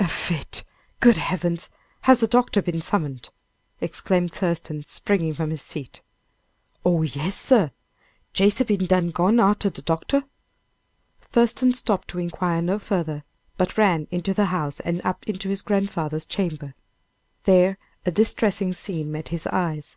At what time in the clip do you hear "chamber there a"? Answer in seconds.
16.26-18.10